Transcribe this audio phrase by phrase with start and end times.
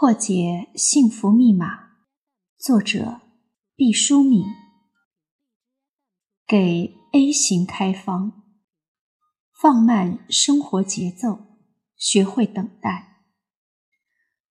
[0.00, 1.88] 破解幸福密码，
[2.56, 3.20] 作者
[3.74, 4.44] 毕淑敏。
[6.46, 8.44] 给 A 型开方，
[9.60, 11.40] 放慢生活节奏，
[11.96, 13.24] 学会等待。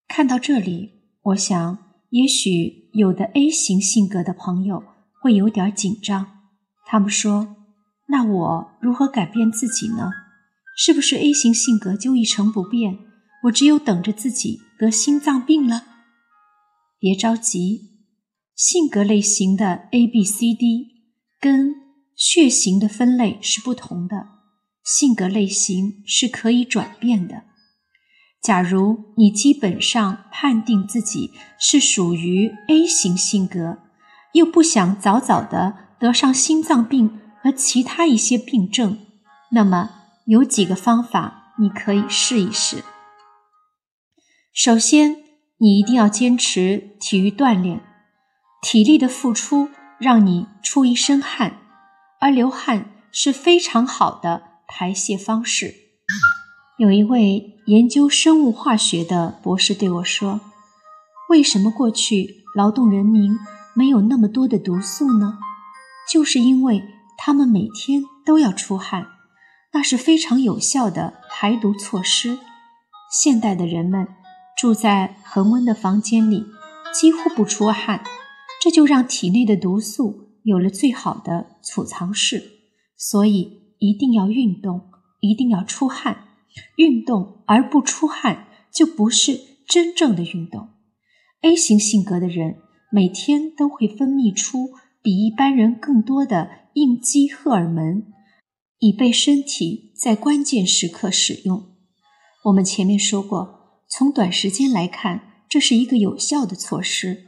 [0.09, 1.77] 看到这里，我想，
[2.09, 4.83] 也许有的 A 型性格的朋友
[5.21, 6.41] 会有点紧张。
[6.85, 7.55] 他们说
[8.11, 10.11] ：“那我如何改变自己呢？
[10.75, 12.99] 是不是 A 型性格就一成不变？”
[13.43, 15.83] 我只有等着自己得心脏病了。
[16.99, 17.91] 别着急，
[18.55, 20.87] 性格类型的 A、B、C、D
[21.39, 21.75] 跟
[22.15, 24.27] 血型的分类是不同的，
[24.83, 27.43] 性格类型是可以转变的。
[28.41, 33.79] 假如你基本上判定自己是属于 A 型性格，
[34.33, 38.99] 又不想早早的得上心脏病和其他一些病症，
[39.51, 39.89] 那么
[40.25, 42.83] 有几个方法你可以试一试。
[44.57, 45.17] 首先，
[45.59, 47.79] 你一定要坚持体育锻炼。
[48.59, 51.59] 体力的付出让你出一身汗，
[52.19, 55.75] 而流汗是非常好的排泄方式。
[56.79, 60.41] 有一位研究生物化学的博士对我说
[61.29, 63.37] ：“为什么过去劳动人民
[63.75, 65.37] 没有那么多的毒素呢？
[66.11, 66.83] 就是因为
[67.15, 69.05] 他们每天都要出汗，
[69.73, 72.39] 那是非常有效的排毒措施。
[73.11, 74.07] 现代的人们。”
[74.57, 76.43] 住在恒温的房间里，
[76.91, 78.03] 几乎不出汗，
[78.59, 82.53] 这就让体内的毒素有了最好的储藏室。
[82.97, 86.23] 所以一定要运动，一定要出汗。
[86.77, 90.69] 运动而不出汗，就不是真正的运动。
[91.41, 92.57] A 型性格的人
[92.91, 94.71] 每天都会分泌出
[95.03, 98.07] 比一般人更多的应激荷尔蒙，
[98.79, 101.75] 以备身体在关键时刻使用。
[102.45, 103.56] 我们前面说过。
[103.89, 107.25] 从短时间来看，这是一个有效的措施。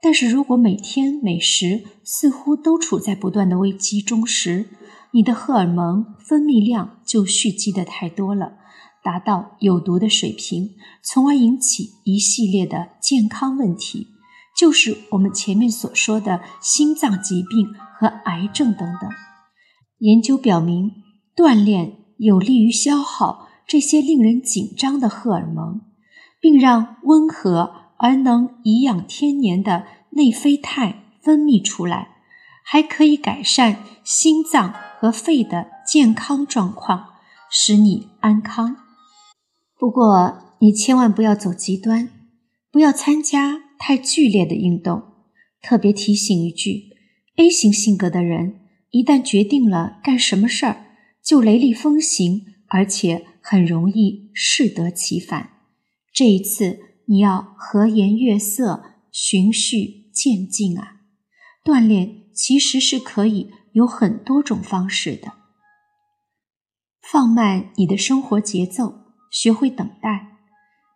[0.00, 4.66] 但是如果每天每时似乎都处在不断的危机中时，
[5.12, 8.54] 你的荷尔蒙分泌量就蓄积的太多了，
[9.04, 10.70] 达到有毒的水平，
[11.04, 14.08] 从而引起一系列的健康问题，
[14.58, 17.68] 就是我们前面所说的心脏疾病
[17.98, 19.08] 和癌症等等。
[19.98, 20.90] 研究表明，
[21.36, 25.91] 锻炼有利于消耗这些令人紧张的荷尔蒙。
[26.42, 32.16] 并让温和而能颐养天年的内啡肽分泌出来，
[32.64, 37.10] 还可以改善心脏和肺的健康状况，
[37.48, 38.76] 使你安康。
[39.78, 42.08] 不过，你千万不要走极端，
[42.72, 45.04] 不要参加太剧烈的运动。
[45.62, 46.90] 特别提醒一句
[47.36, 50.86] ：A 型性格的人一旦决定了干什么事儿，
[51.22, 55.51] 就雷厉风行，而且很容易适得其反。
[56.12, 61.00] 这一次你要和颜悦色、循序渐进啊！
[61.64, 65.32] 锻炼其实是可以有很多种方式的。
[67.00, 70.28] 放慢你的生活节奏，学会等待。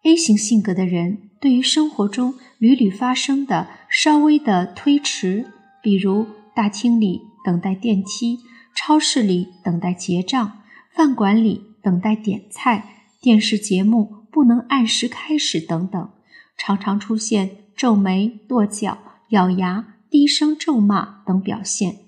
[0.05, 5.51] A 型性格的人对于生活中屡屡发生的稍微的推迟，
[5.83, 8.39] 比如大厅里等待电梯、
[8.75, 10.63] 超市里等待结账、
[10.95, 14.16] 饭馆里等待点菜、电视节目。
[14.37, 16.11] 不能按时开始等等，
[16.59, 18.99] 常常出现皱眉、跺脚、
[19.31, 22.01] 咬牙、低声咒骂等表现。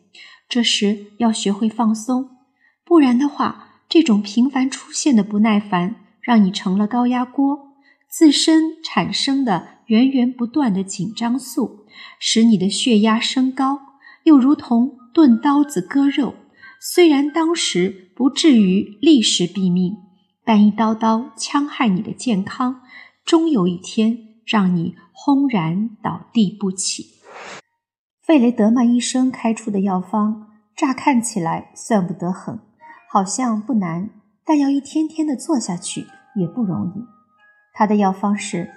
[0.47, 2.29] 这时要学会放松，
[2.85, 7.73] 不然的话，这种频繁出现的不耐烦，让你成了高压锅，
[8.11, 11.87] 自身产生的源源不断的紧张素，
[12.21, 13.81] 使你的血压升高，
[14.25, 16.35] 又如同钝刀子割肉。
[16.79, 20.08] 虽然当时不至于立时毙命。
[20.49, 22.81] 但一刀刀戕害你的健康，
[23.23, 24.17] 终有一天
[24.47, 27.05] 让你轰然倒地不起。
[28.23, 32.59] 费雷德曼医生开出的药方，乍看起来算不得很，
[33.13, 34.09] 好像不难，
[34.43, 37.05] 但要一天天的做下去也不容易。
[37.75, 38.71] 他的药方是：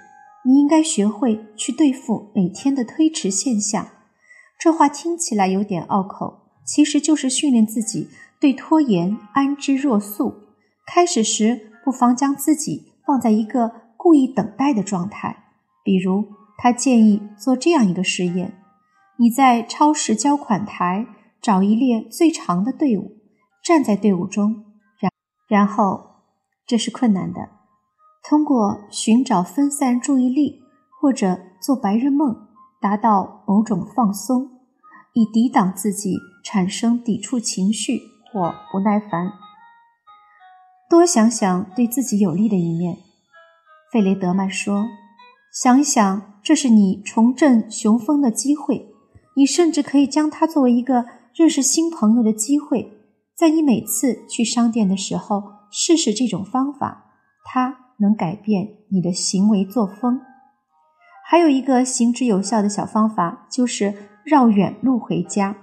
[0.44, 3.88] 你应该学会去对付每天的推迟现象。
[4.60, 10.34] 这话听起来有点拗口，其实就是训练自己对拖延安之若素。
[10.86, 15.44] 开始时，不妨将自己放在一个故意等待的状态。
[15.84, 16.26] 比如，
[16.58, 18.58] 他建议做这样一个实验：
[19.18, 21.06] 你在超市交款台
[21.40, 23.16] 找一列最长的队伍，
[23.62, 24.64] 站在队伍中，
[24.98, 25.10] 然
[25.48, 26.22] 然后，
[26.66, 27.48] 这是困难的。
[28.22, 30.62] 通过寻找分散注意力
[31.00, 32.48] 或者做白日梦，
[32.80, 34.48] 达到某种放松，
[35.14, 37.98] 以抵挡自己产生抵触情绪
[38.32, 39.32] 或不耐烦。
[40.92, 42.98] 多想想对自己有利的一面，
[43.90, 44.88] 费雷德曼说
[45.50, 48.92] ：“想一想，这是你重振雄风的机会。
[49.34, 52.92] 你甚至可以将它作为一个认识新朋友的机会。
[53.34, 57.06] 在你每次去商店的时候，试试这种方法，
[57.42, 60.20] 它能改变你的行为作风。
[61.24, 63.94] 还有一个行之有效的小方法，就是
[64.26, 65.56] 绕远路回家。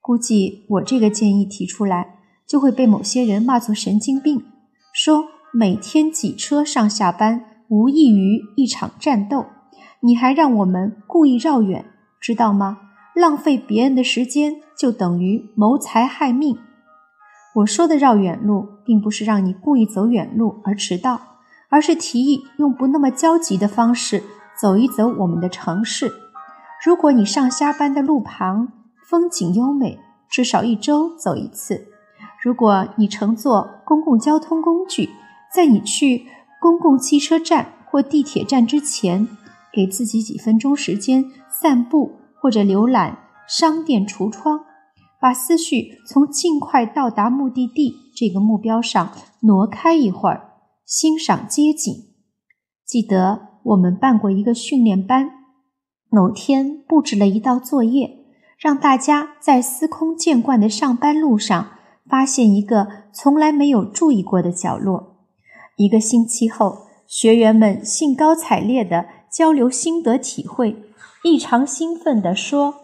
[0.00, 2.17] 估计我这个建议提出来，
[2.48, 4.42] 就会被某些人骂作神经病，
[4.92, 9.44] 说每天挤车上下班无异于一场战斗。
[10.00, 11.84] 你还让我们故意绕远，
[12.18, 12.78] 知道吗？
[13.14, 16.56] 浪费别人的时间，就等于谋财害命。
[17.56, 21.20] 我说的绕远路，并不是让你故意走远路而迟到，
[21.68, 24.22] 而是提议用不那么焦急的方式。
[24.60, 26.12] 走一走我们的城市。
[26.84, 28.72] 如果你上下班的路旁
[29.08, 31.86] 风景优美，至少一周走一次。
[32.42, 35.10] 如果你乘坐公共交通工具，
[35.54, 36.26] 在你去
[36.60, 39.26] 公共汽车站或地铁站之前，
[39.72, 44.60] 给自己几分钟时间散步或者浏览商店橱窗，
[45.20, 50.52] 把思绪从尽快到达目的地这个目标上挪开一会儿，
[50.84, 51.94] 欣赏街景。
[52.84, 53.48] 记得。
[53.64, 55.30] 我们办过一个训练班，
[56.08, 58.24] 某天布置了一道作业，
[58.58, 61.72] 让大家在司空见惯的上班路上
[62.08, 65.16] 发现一个从来没有注意过的角落。
[65.76, 70.76] 一个星期后，学员们兴高采烈地交流心得体会，
[71.22, 72.74] 异常兴奋地说：“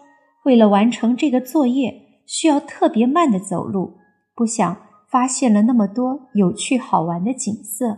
[0.45, 3.97] 为了完成这个作业，需要特别慢的走路。
[4.35, 4.77] 不想
[5.09, 7.97] 发现了那么多有趣好玩的景色，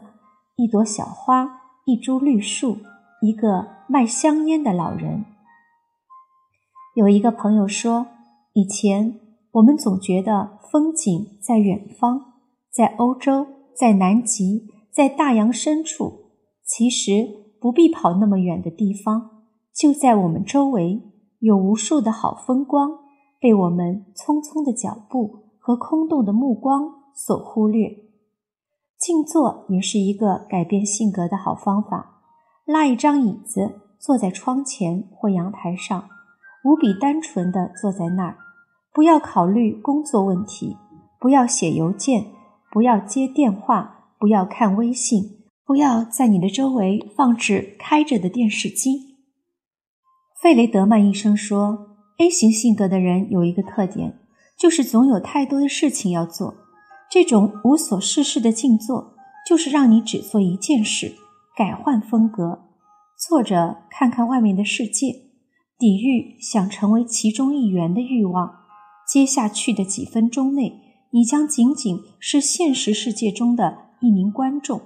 [0.56, 2.80] 一朵小花。”一株绿树，
[3.22, 5.24] 一个卖香烟的老人。
[6.96, 8.08] 有一个朋友说，
[8.52, 9.18] 以前
[9.52, 12.34] 我们总觉得风景在远方，
[12.72, 16.28] 在欧洲，在南极，在大洋深处。
[16.64, 17.28] 其实
[17.62, 21.02] 不必跑那么远的地方，就在我们周围，
[21.40, 22.92] 有无数的好风光，
[23.40, 27.90] 被我们匆匆的脚步和空洞的目光所忽略。
[29.00, 32.22] 静坐也是一个改变性格的好方法。
[32.66, 36.10] 拉一张椅子，坐在窗前或阳台上，
[36.66, 38.38] 无比单纯地坐在那儿，
[38.98, 40.76] 不要考虑工作问题，
[41.20, 42.32] 不要写邮件，
[42.72, 45.22] 不要接电话，不要看微信，
[45.64, 49.18] 不要在你的周围放置开着的电视机。
[50.42, 54.18] 费雷德曼医生说，A 型性格的人有一个特点，
[54.58, 56.56] 就是总有太多的事情要做。
[57.08, 59.14] 这种无所事事的静坐，
[59.48, 61.14] 就是让你只做一件事，
[61.56, 62.64] 改换风格，
[63.16, 65.14] 坐着看看外面的世界，
[65.78, 68.66] 抵御想成为其中一员的欲望。
[69.08, 70.82] 接下去的几分钟内，
[71.12, 74.82] 你将仅仅是现实世界中的一名观众。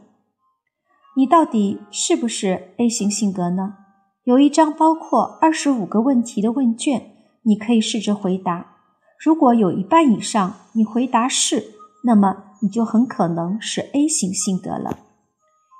[1.18, 3.76] 你到底是不是 A 型性格呢？
[4.24, 8.78] 有一张包括二十五个问题的问卷，你可以试着回答。
[9.20, 11.76] 如果有一半以上你回答是。
[12.04, 14.98] 那么你就很可能是 A 型性格了。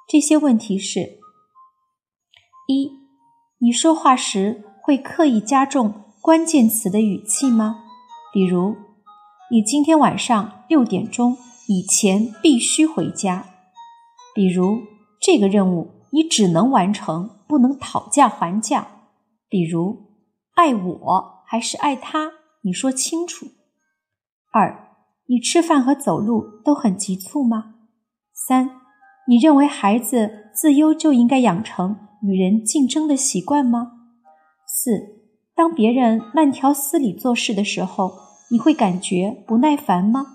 [0.08, 1.18] 这些问题是：
[2.68, 2.92] 一，
[3.58, 7.86] 你说话时会刻意加重关键词的语气吗？
[8.34, 8.76] 比如，
[9.50, 13.46] 你今天晚上六点钟以前必须回家。
[14.34, 14.80] 比如，
[15.22, 18.88] 这个任务你只能完成，不能讨价还价。
[19.50, 19.98] 比如，
[20.56, 22.32] 爱我还是爱他？
[22.64, 23.48] 你说清楚。
[24.52, 24.88] 二。
[25.28, 27.76] 你吃饭和走路都很急促吗？
[28.34, 28.82] 三，
[29.30, 33.94] 你认为孩子自幼就应该养成与人竞争的习惯吗？
[34.68, 35.21] 四，
[35.56, 38.14] 当别人慢条斯理做事的时候，
[38.50, 40.26] 你会感觉不耐烦吗？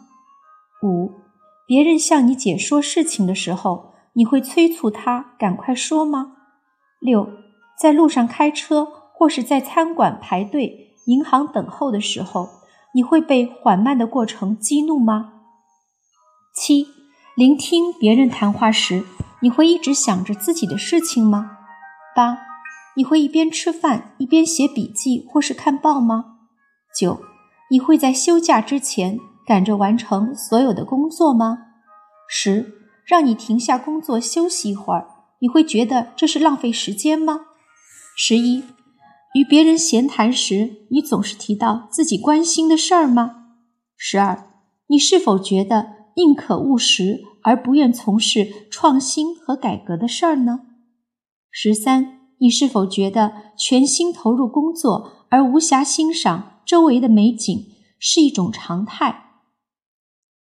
[0.82, 1.12] 五，
[1.66, 6.32] 别人向你解说事情的时候，你会催促他赶快说吗？
[7.00, 7.28] 六，
[7.80, 12.48] 在路上开车或是在餐馆排队、银行等候的时候。
[12.94, 15.34] 你会被缓慢的过程激怒吗？
[16.54, 16.86] 七，
[17.34, 19.04] 聆听别人谈话时，
[19.42, 21.58] 你会一直想着自己的事情吗？
[22.14, 22.38] 八，
[22.96, 26.38] 你会一边吃饭一边写笔记或是看报吗？
[26.98, 27.20] 九，
[27.70, 31.58] 你会在休假之前赶着完成所有的工作吗？
[32.28, 32.72] 十，
[33.06, 35.06] 让你停下工作休息一会儿，
[35.40, 37.42] 你会觉得这是浪费时间吗？
[38.16, 38.64] 十一。
[39.34, 43.48] 与别人闲谈时，你总是提到自己关心的事儿吗？
[43.98, 44.50] 十二，
[44.86, 50.60] 你是否觉得宁可务实而不愿从事创新和改革的事儿呢？
[51.50, 57.66] 十三，你是否觉得全心投入工作而无暇欣赏周围的美景
[57.98, 59.24] 是一种常态？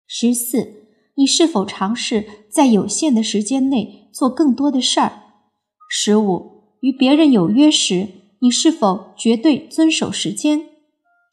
[0.08, 5.24] 十四，你是否尝试在有限的时间内做更多的事儿？
[5.90, 6.60] 十五。
[6.82, 8.08] 与别人有约时，
[8.40, 10.62] 你是否绝对遵守时间？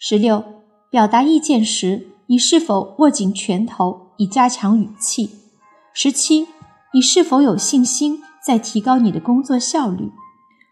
[0.00, 0.42] 十六，
[0.90, 5.30] 表达意见时，你是否握紧拳头以加强语气？
[5.92, 6.48] 十七，
[6.92, 10.10] 你是否有信心在提高你的工作效率？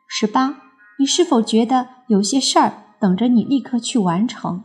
[0.07, 0.63] 十八，
[0.99, 4.65] 你是否觉得有些事儿等着你立刻去完成？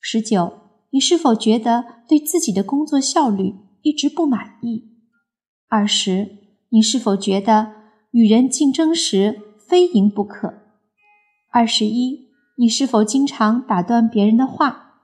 [0.00, 4.84] 十九，你是否觉得对自己的工作效率一直不满意？
[5.68, 6.28] 二十，
[6.70, 7.72] 你是否觉得
[8.12, 10.54] 与人竞争时非赢不可？
[11.50, 14.94] 二十一，你是否经常打断别人的话？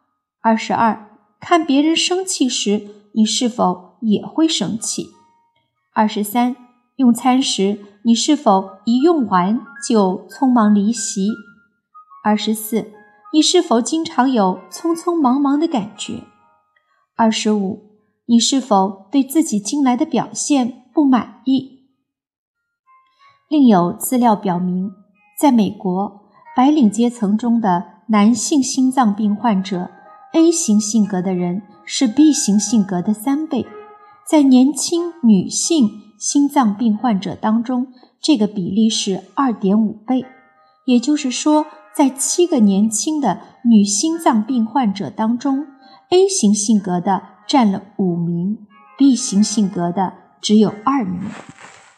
[0.41, 5.07] 二十二，看别人生气时，你是否也会生气？
[5.93, 6.57] 二十三，
[6.99, 11.29] 用餐时，你是否一用完就匆忙离席？
[12.25, 12.91] 二十四，
[13.33, 16.25] 你是否经常有匆匆忙忙的感觉？
[17.17, 21.85] 二十五，你是否对自己近来的表现不满意？
[23.49, 24.91] 另有资料表明，
[25.41, 26.25] 在美国。
[26.57, 29.89] 白领阶层中的男性心脏病患者
[30.33, 33.65] ，A 型性格的人是 B 型性格的三倍。
[34.29, 35.89] 在年轻女性
[36.19, 40.27] 心脏病患者当中，这个比例是二点五倍。
[40.85, 45.67] 也就是说，在七个年轻的女心脏病患者当中
[46.11, 51.21] ，A 型性格的占了五名，B 型性格的只有二名。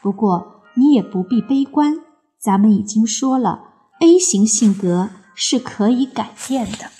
[0.03, 1.99] 不过，你也不必悲观，
[2.39, 3.61] 咱们已经说了。
[4.01, 7.00] A 型性格是可以改变的。